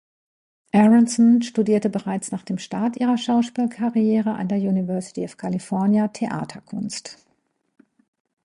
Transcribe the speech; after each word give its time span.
Aronson 0.71 1.43
studierte 1.43 1.87
bereits 1.91 2.31
nach 2.31 2.41
dem 2.41 2.57
Start 2.57 2.97
ihrer 2.97 3.19
Schauspielkarriere 3.19 4.33
an 4.33 4.47
der 4.47 4.57
University 4.57 5.23
of 5.23 5.37
California 5.37 6.07
Theaterkunst. 6.07 7.19